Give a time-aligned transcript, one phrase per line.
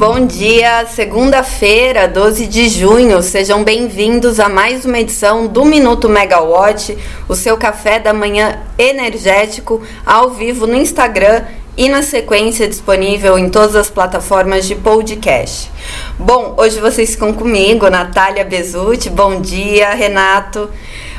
[0.00, 0.86] bom dia.
[0.86, 3.22] Segunda-feira, 12 de junho.
[3.22, 6.96] Sejam bem-vindos a mais uma edição do Minuto Megawatt,
[7.28, 11.42] o seu café da manhã energético, ao vivo no Instagram
[11.76, 15.70] e na sequência disponível em todas as plataformas de podcast.
[16.18, 19.10] Bom, hoje vocês ficam comigo, Natália Bezutti.
[19.10, 20.70] Bom dia, Renato.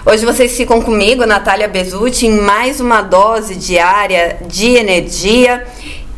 [0.04, 5.68] Hoje vocês ficam comigo, Natália Bezutti, em mais uma dose diária de energia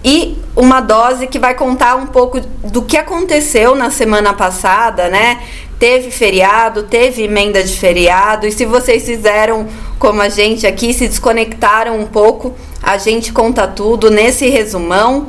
[0.04, 5.42] e uma dose que vai contar um pouco do que aconteceu na semana passada, né?
[5.80, 11.08] Teve feriado, teve emenda de feriado, e se vocês fizeram como a gente aqui, se
[11.08, 15.28] desconectaram um pouco, a gente conta tudo nesse resumão.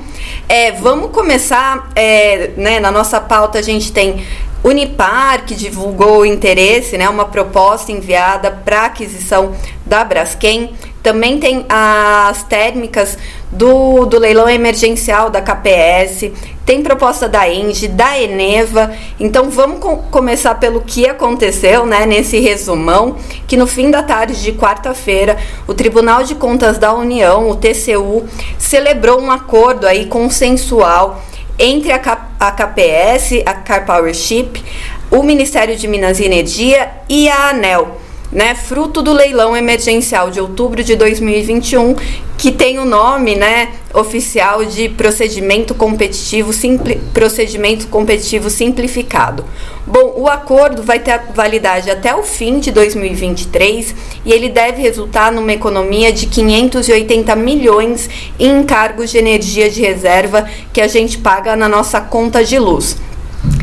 [0.48, 4.24] É, vamos começar, é, né, na nossa pauta a gente tem
[4.64, 10.72] Unipar, que divulgou o interesse, né, uma proposta enviada para aquisição da Braskem.
[11.02, 13.18] Também tem as térmicas
[13.54, 16.32] do, do leilão emergencial da KPS,
[16.66, 18.92] tem proposta da Engie, da Eneva.
[19.18, 24.42] Então vamos com, começar pelo que aconteceu, né, nesse resumão, que no fim da tarde
[24.42, 28.24] de quarta-feira, o Tribunal de Contas da União, o TCU,
[28.58, 31.22] celebrou um acordo aí consensual
[31.58, 34.64] entre a, K, a KPS, a Car Powership,
[35.10, 38.03] o Ministério de Minas e Energia e a ANEL
[38.34, 41.94] né, fruto do leilão emergencial de outubro de 2021,
[42.36, 49.44] que tem o nome, né, oficial de procedimento competitivo simpli, procedimento competitivo simplificado.
[49.86, 55.30] Bom, o acordo vai ter validade até o fim de 2023 e ele deve resultar
[55.30, 61.54] numa economia de 580 milhões em encargos de energia de reserva que a gente paga
[61.54, 62.96] na nossa conta de luz.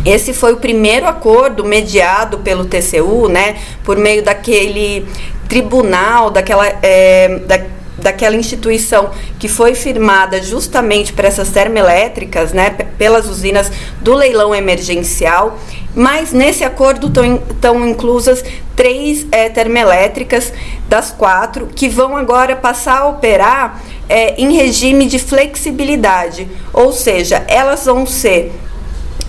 [0.05, 5.05] Esse foi o primeiro acordo mediado pelo TCU, né, por meio daquele
[5.47, 7.59] tribunal, daquela, é, da,
[7.97, 13.71] daquela instituição que foi firmada justamente para essas termoelétricas, né, pelas usinas
[14.01, 15.59] do leilão emergencial.
[15.93, 17.07] Mas nesse acordo
[17.51, 18.43] estão inclusas
[18.75, 20.51] três é, termoelétricas
[20.89, 27.43] das quatro que vão agora passar a operar é, em regime de flexibilidade, ou seja,
[27.47, 28.51] elas vão ser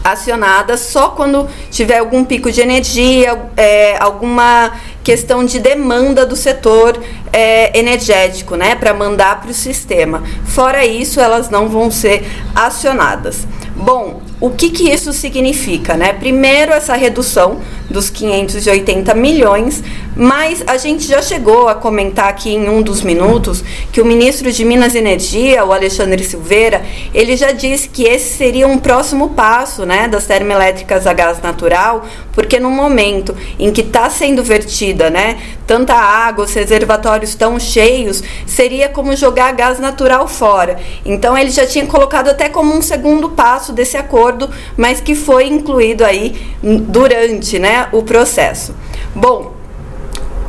[0.03, 7.01] acionada só quando tiver algum pico de energia, é, alguma questão de demanda do setor
[7.33, 10.23] é, energético, né, para mandar para o sistema.
[10.45, 12.25] Fora isso, elas não vão ser
[12.55, 13.47] acionadas.
[13.77, 16.13] Bom, o que, que isso significa, né?
[16.13, 19.85] Primeiro, essa redução dos 580 milhões,
[20.17, 24.51] mas a gente já chegou a comentar aqui em um dos minutos que o ministro
[24.51, 26.83] de Minas e Energia, o Alexandre Silveira,
[27.15, 32.05] ele já disse que esse seria um próximo passo, né, das termoelétricas a gás natural,
[32.33, 38.23] porque no momento em que está sendo vertida, né, tanta água, os reservatórios estão cheios,
[38.47, 40.79] seria como jogar gás natural fora.
[41.05, 45.47] Então ele já tinha colocado até como um segundo passo desse acordo, mas que foi
[45.47, 48.75] incluído aí durante, né, o processo.
[49.15, 49.62] Bom,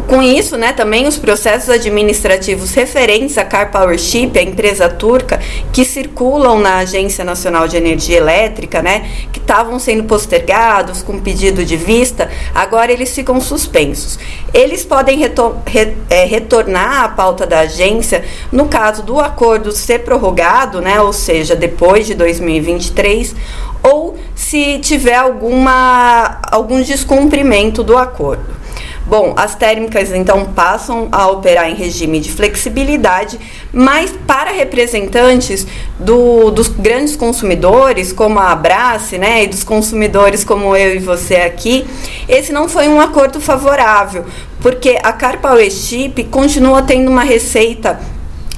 [0.08, 5.40] com isso, né, também os processos administrativos referentes à Car Powership, a empresa turca,
[5.72, 11.64] que circulam na Agência Nacional de Energia Elétrica, né, que estavam sendo postergados com pedido
[11.64, 14.20] de vista, agora eles ficam suspensos.
[14.54, 20.00] Eles podem retor re é, retornar à pauta da agência no caso do acordo ser
[20.00, 23.36] prorrogado, né, ou seja, depois de 2023,
[23.82, 28.63] ou se tiver alguma, algum descumprimento do acordo.
[29.06, 33.38] Bom, as térmicas então passam a operar em regime de flexibilidade,
[33.72, 35.68] mas para representantes
[36.00, 41.36] do, dos grandes consumidores, como a Abrace, né, e dos consumidores como eu e você
[41.36, 41.86] aqui,
[42.30, 44.26] esse não foi um acordo favorável,
[44.62, 48.00] porque a Carpa Chip continua tendo uma receita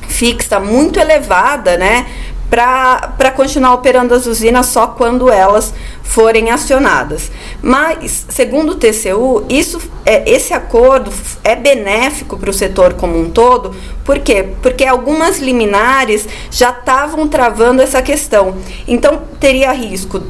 [0.08, 2.06] fixa muito elevada, né,
[2.56, 5.74] para continuar operando as usinas só quando elas
[6.04, 7.30] forem acionadas.
[7.62, 11.12] Mas, segundo o TCU, isso, é, esse acordo
[11.44, 14.52] é benéfico para o setor como um todo, por quê?
[14.62, 18.56] Porque algumas liminares já estavam travando essa questão.
[18.88, 20.22] Então, teria risco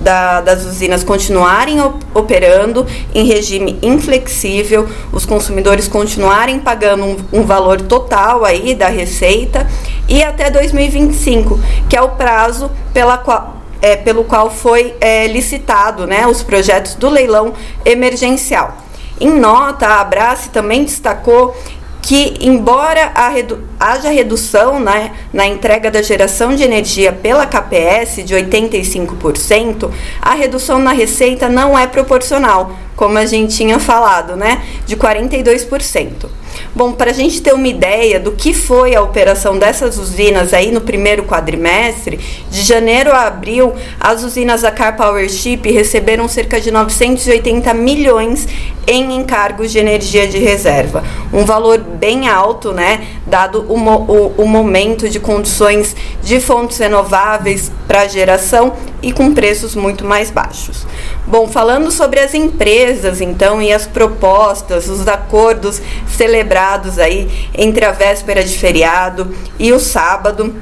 [0.00, 1.76] da, das usinas continuarem
[2.12, 9.66] operando em regime inflexível, os consumidores continuarem pagando um, um valor total aí da receita
[10.10, 16.04] e até 2025, que é o prazo pela qual, é, pelo qual foi é, licitado
[16.04, 17.54] né, os projetos do leilão
[17.84, 18.76] emergencial.
[19.20, 21.56] Em nota, a Abrace também destacou
[22.02, 28.34] que, embora redu haja redução né, na entrega da geração de energia pela KPS de
[28.34, 29.90] 85%,
[30.20, 36.39] a redução na receita não é proporcional, como a gente tinha falado, né, de 42%.
[36.72, 40.70] Bom, para a gente ter uma ideia do que foi a operação dessas usinas aí
[40.70, 46.70] no primeiro quadrimestre, de janeiro a abril, as usinas da Car Powership receberam cerca de
[46.70, 48.46] 980 milhões
[48.86, 51.02] em encargos de energia de reserva.
[51.32, 53.06] Um valor bem alto, né?
[53.26, 59.74] Dado o, o, o momento de condições de fontes renováveis para geração e com preços
[59.74, 60.86] muito mais baixos.
[61.26, 66.59] Bom, falando sobre as empresas, então, e as propostas, os acordos celebrados
[66.98, 70.54] aí entre a véspera de feriado e o sábado,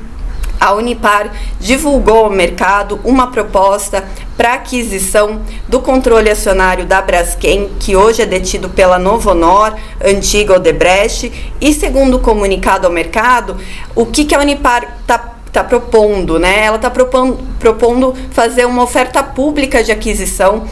[0.60, 1.30] a Unipar
[1.60, 4.04] divulgou ao mercado uma proposta
[4.36, 9.74] para aquisição do controle acionário da Braskem, que hoje é detido pela Novonor,
[10.04, 13.56] antiga Odebrecht, e segundo o comunicado ao mercado,
[13.94, 16.64] o que, que a Unipar está tá propondo, né?
[16.64, 20.66] Ela está propondo, propondo fazer uma oferta pública de aquisição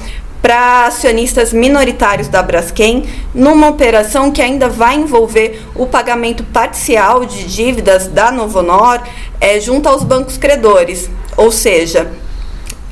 [0.47, 3.03] para acionistas minoritários da Braskem,
[3.35, 9.03] numa operação que ainda vai envolver o pagamento parcial de dívidas da Novonor
[9.41, 12.13] é, junto aos bancos credores, ou seja,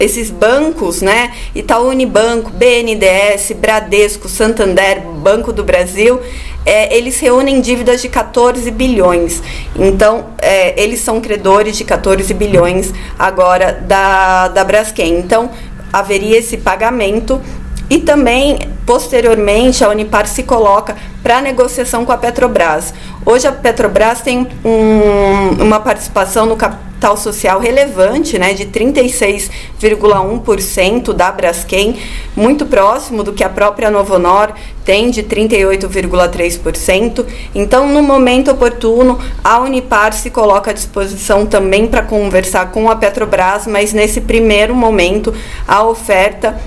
[0.01, 6.21] esses bancos, né, Itaú Unibanco, BNDES, Bradesco, Santander, Banco do Brasil,
[6.67, 9.41] é, eles reúnem dívidas de 14 bilhões.
[9.77, 15.19] Então, é, eles são credores de 14 bilhões agora da, da Braskem.
[15.19, 15.51] Então,
[15.95, 17.41] haveria esse pagamento
[17.89, 22.93] e também, posteriormente, a Unipar se coloca para negociação com a Petrobras.
[23.25, 31.31] Hoje a Petrobras tem um, uma participação no capital social relevante, né, de 36,1% da
[31.31, 31.97] Braskem,
[32.35, 34.53] muito próximo do que a própria Novonor
[34.85, 37.25] tem de 38,3%.
[37.55, 42.97] Então, no momento oportuno, a Unipar se coloca à disposição também para conversar com a
[42.97, 45.35] Petrobras, mas nesse primeiro momento
[45.69, 46.59] a oferta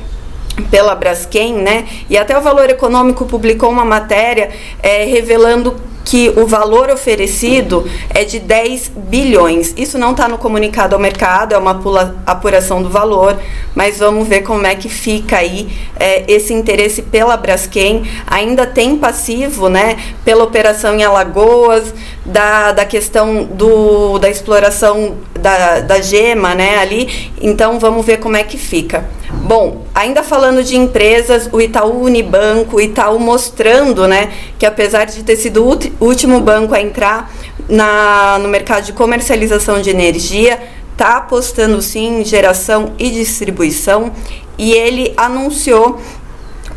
[0.71, 1.85] pela Braskem, né?
[2.09, 4.49] E até o Valor Econômico publicou uma matéria
[4.81, 9.73] é, revelando que o valor oferecido é de 10 bilhões.
[9.75, 11.81] Isso não está no comunicado ao mercado, é uma
[12.25, 13.37] apuração do valor,
[13.75, 15.67] mas vamos ver como é que fica aí
[15.99, 18.09] é, esse interesse pela Braskem.
[18.25, 21.93] Ainda tem passivo, né, pela operação em Alagoas,
[22.25, 27.33] da, da questão do, da exploração da, da gema, né, ali.
[27.41, 29.03] Então vamos ver como é que fica.
[29.43, 35.23] Bom, ainda falando de empresas, o Itaú Unibanco, o Itaú mostrando, né, que apesar de
[35.23, 37.31] ter sido o último banco a entrar
[37.69, 40.59] na, no mercado de comercialização de energia,
[40.91, 44.11] está apostando sim em geração e distribuição.
[44.57, 46.01] E ele anunciou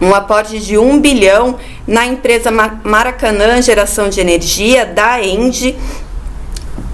[0.01, 5.77] um aporte de 1 bilhão na empresa Maracanã Geração de Energia, da ENDE,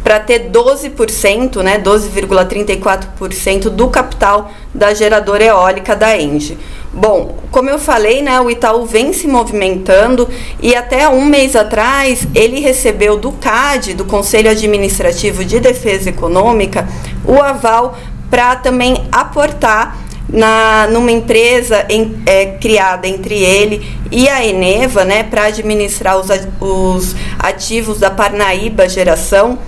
[0.06, 6.56] para ter 12%, né, 12,34% do capital da geradora eólica da Enge.
[6.92, 10.28] Bom, como eu falei, né, o Itaú vem se movimentando
[10.62, 16.86] e até um mês atrás ele recebeu do CAD, do Conselho Administrativo de Defesa Econômica,
[17.24, 17.98] o aval
[18.30, 25.24] para também aportar na, numa empresa em, é, criada entre ele e a Eneva, né,
[25.24, 26.28] para administrar os,
[26.60, 29.58] os ativos da Parnaíba Geração,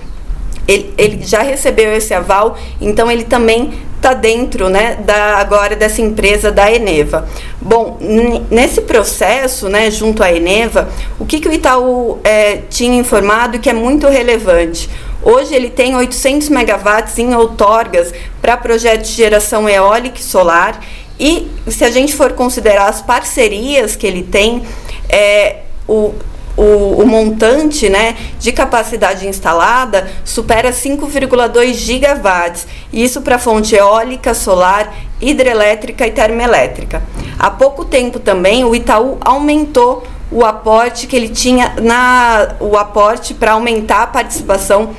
[0.69, 5.99] ele, ele já recebeu esse aval, então ele também está dentro né, da, agora dessa
[5.99, 7.27] empresa da Eneva.
[7.59, 7.97] Bom,
[8.51, 10.87] nesse processo, né, junto à Eneva,
[11.19, 14.87] o que, que o Itaú é, tinha informado que é muito relevante?
[15.23, 20.85] Hoje ele tem 800 megawatts em outorgas para projetos de geração eólica e solar.
[21.19, 24.63] E se a gente for considerar as parcerias que ele tem,
[25.09, 26.13] é, o,
[26.59, 34.93] o, o montante né, de capacidade instalada supera 5,2 gigawatts, isso para fonte eólica, solar,
[35.21, 37.01] hidrelétrica e termoelétrica.
[37.39, 43.33] Há pouco tempo também o Itaú aumentou o aporte que ele tinha na o aporte
[43.33, 44.93] para aumentar a participação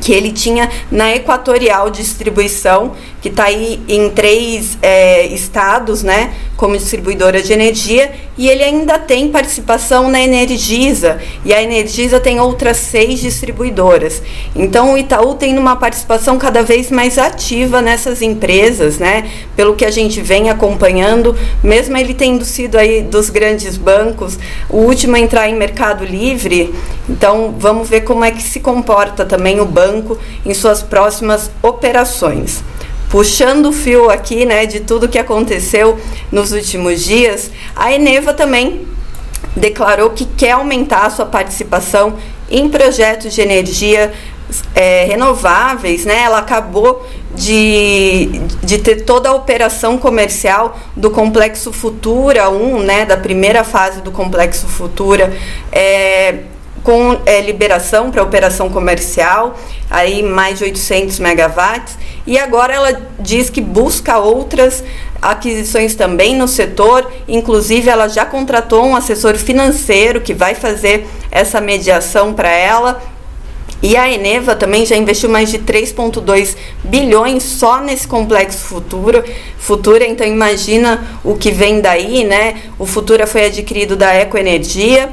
[0.00, 6.76] que ele tinha na Equatorial Distribuição, que está aí em três é, estados, né, como
[6.76, 12.76] distribuidora de energia, e ele ainda tem participação na Energisa, e a Energisa tem outras
[12.78, 14.22] seis distribuidoras.
[14.54, 19.84] Então o Itaú tem uma participação cada vez mais ativa nessas empresas, né, pelo que
[19.84, 25.20] a gente vem acompanhando, mesmo ele tendo sido aí dos grandes bancos, o último a
[25.20, 26.74] entrar em mercado livre,
[27.08, 32.62] então vamos ver como é que se comporta também o banco em suas próximas operações
[33.10, 35.98] puxando o fio aqui, né, de tudo que aconteceu
[36.30, 38.86] nos últimos dias, a Eneva também
[39.56, 42.16] declarou que quer aumentar a sua participação
[42.48, 44.12] em projetos de energia
[44.74, 46.22] é, renováveis, né?
[46.22, 48.26] Ela acabou de,
[48.62, 53.04] de ter toda a operação comercial do Complexo Futura 1, né?
[53.04, 55.32] Da primeira fase do Complexo Futura,
[55.70, 56.40] é,
[56.82, 59.58] com é, liberação para operação comercial,
[59.90, 61.96] aí mais de 800 megawatts,
[62.26, 64.82] e agora ela diz que busca outras
[65.20, 71.60] aquisições também no setor, inclusive ela já contratou um assessor financeiro que vai fazer essa
[71.60, 73.02] mediação para ela.
[73.82, 79.24] E a Eneva também já investiu mais de 3,2 bilhões só nesse complexo Futura.
[79.58, 82.60] Futura, então imagina o que vem daí, né?
[82.78, 85.10] O Futura foi adquirido da Ecoenergia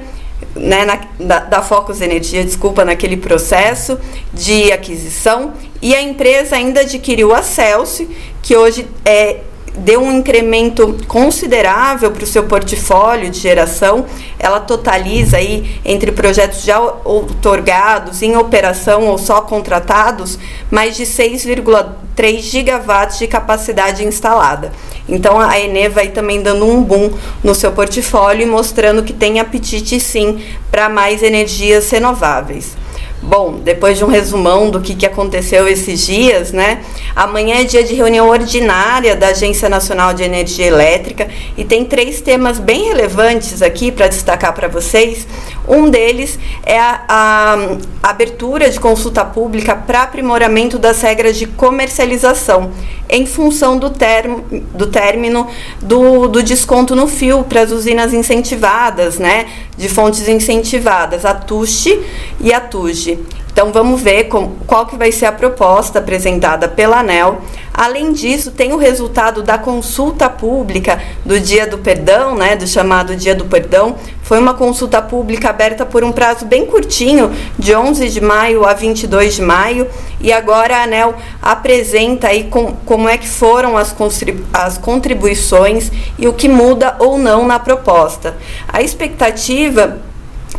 [0.55, 3.99] né, na, da, da Focus Energia, desculpa, naquele processo
[4.33, 8.09] de aquisição, e a empresa ainda adquiriu a Celsius,
[8.41, 9.41] que hoje é
[9.77, 14.05] deu um incremento considerável para o seu portfólio de geração.
[14.39, 20.39] Ela totaliza aí entre projetos já otorgados, em operação ou só contratados,
[20.71, 24.71] mais de 6,3 gigawatts de capacidade instalada.
[25.07, 27.11] Então a Eneva aí também dando um boom
[27.43, 32.75] no seu portfólio e mostrando que tem apetite sim para mais energias renováveis.
[33.27, 36.81] Bom, depois de um resumão do que, que aconteceu esses dias, né?
[37.13, 42.21] Amanhã é dia de reunião ordinária da Agência Nacional de Energia Elétrica e tem três
[42.21, 45.27] temas bem relevantes aqui para destacar para vocês.
[45.67, 47.57] Um deles é a, a,
[48.01, 52.71] abertura de consulta pública para aprimoramento das regras de comercialização
[53.09, 55.47] em função do, termo, do término
[55.81, 59.47] do, do desconto no fio para as usinas incentivadas, né?
[59.75, 61.99] De fontes incentivadas, a TUSH
[62.39, 63.19] e a TUGE.
[63.57, 67.41] Então vamos ver com, qual que vai ser a proposta apresentada pela ANEL.
[67.73, 73.15] Além disso, tem o resultado da consulta pública do Dia do Perdão, né, do chamado
[73.15, 73.95] Dia do Perdão.
[74.21, 78.75] Foi uma consulta pública aberta por um prazo bem curtinho, de 11 de maio a
[78.75, 79.87] 22 de maio,
[80.21, 83.95] e agora a ANEL apresenta aí com, como é que foram as,
[84.53, 88.37] as contribuições e o que muda ou não na proposta.
[88.67, 89.97] A expectativa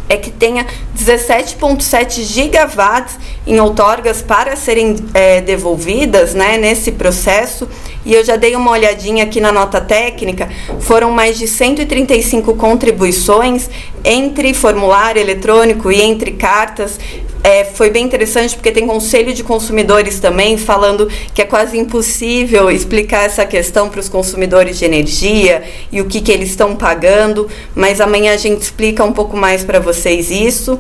[0.09, 7.69] é que tenha 17,7 gigawatts em outorgas para serem é, devolvidas né, nesse processo.
[8.05, 10.49] E eu já dei uma olhadinha aqui na nota técnica,
[10.81, 13.69] foram mais de 135 contribuições
[14.05, 16.99] entre formulário eletrônico e entre cartas
[17.43, 22.71] é, foi bem interessante porque tem conselho de consumidores também falando que é quase impossível
[22.71, 27.49] explicar essa questão para os consumidores de energia e o que, que eles estão pagando,
[27.75, 30.79] mas amanhã a gente explica um pouco mais para vocês isso.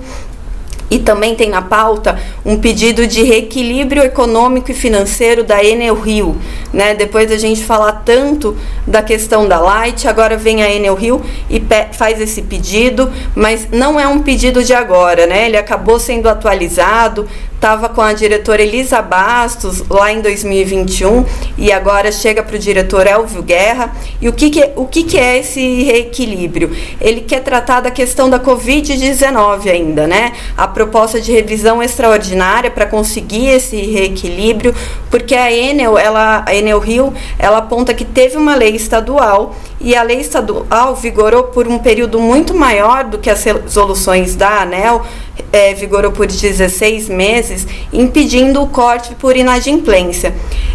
[0.90, 6.36] E também tem na pauta um pedido de reequilíbrio econômico e financeiro da Enel Rio.
[6.72, 6.94] Né?
[6.94, 11.62] Depois a gente falar tanto da questão da Light, agora vem a Enel Rio e
[11.92, 15.46] faz esse pedido, mas não é um pedido de agora, né?
[15.46, 21.24] Ele acabou sendo atualizado, estava com a diretora Elisa Bastos lá em 2021
[21.58, 23.92] e agora chega para o diretor Elvio Guerra.
[24.20, 26.70] E o que, que, o que, que é esse reequilíbrio?
[27.00, 30.32] Ele quer tratar da questão da Covid-19 ainda, né?
[30.56, 34.72] A proposta de revisão extraordinária para conseguir esse reequilíbrio,
[35.10, 39.94] porque a Enel, ela, a Enel Rio, ela aponta que teve uma lei estadual e
[39.94, 45.04] a lei estadual vigorou por um período muito maior do que as resoluções da ANEL,
[45.52, 50.34] é, vigorou por 16 meses, impedindo o corte por inadimplência.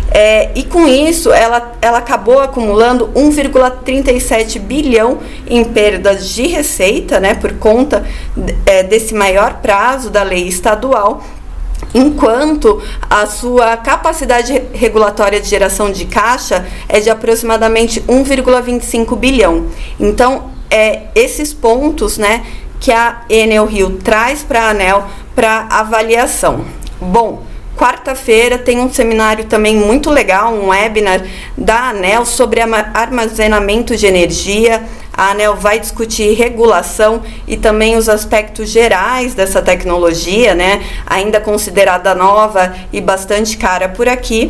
[0.10, 7.33] É, e com isso, ela, ela acabou acumulando 1,37 bilhão em perdas de receita, né,
[7.33, 8.05] por conta
[8.65, 11.24] é, desse maior prazo da lei estadual,
[11.93, 19.67] enquanto a sua capacidade regulatória de geração de caixa é de aproximadamente 1,25 bilhão.
[19.99, 22.45] Então, é, esses pontos né,
[22.79, 26.65] que a Enel Rio traz para a ANEL para avaliação.
[26.99, 27.43] Bom,
[27.83, 31.21] quarta-feira tem um seminário também muito legal, um webinar
[31.57, 34.81] da ANEL sobre armazenamento de energia.
[35.11, 40.81] A ANEL vai discutir regulação e também os aspectos gerais dessa tecnologia, né?
[41.05, 44.49] Ainda considerada nova e bastante cara por aqui.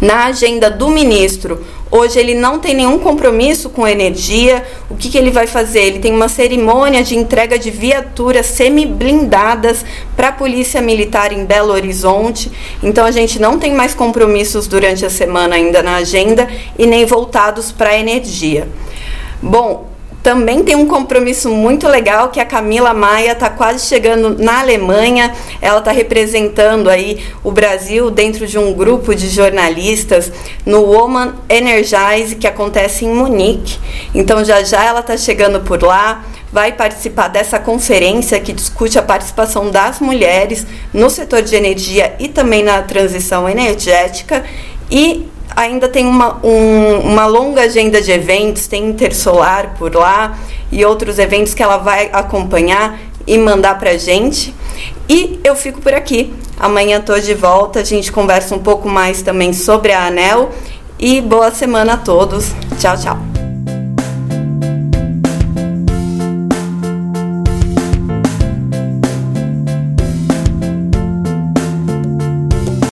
[0.00, 4.62] Na agenda do ministro, Hoje ele não tem nenhum compromisso com energia.
[4.90, 5.80] O que, que ele vai fazer?
[5.80, 11.72] Ele tem uma cerimônia de entrega de viaturas semi-blindadas para a Polícia Militar em Belo
[11.72, 12.52] Horizonte.
[12.82, 16.46] Então a gente não tem mais compromissos durante a semana ainda na agenda
[16.78, 18.68] e nem voltados para a energia.
[19.40, 19.88] Bom,
[20.22, 25.32] também tem um compromisso muito legal que a Camila Maia está quase chegando na Alemanha.
[25.60, 30.30] Ela está representando aí o Brasil dentro de um grupo de jornalistas
[30.66, 33.78] no Woman Energize que acontece em Munique.
[34.14, 39.02] Então já já ela está chegando por lá vai participar dessa conferência que discute a
[39.02, 44.44] participação das mulheres no setor de energia e também na transição energética.
[44.90, 50.38] E ainda tem uma, um, uma longa agenda de eventos, tem Intersolar por lá
[50.70, 54.54] e outros eventos que ela vai acompanhar e mandar pra gente.
[55.08, 56.32] E eu fico por aqui.
[56.58, 60.50] Amanhã tô de volta, a gente conversa um pouco mais também sobre a Anel.
[60.98, 62.52] E boa semana a todos.
[62.78, 63.27] Tchau, tchau.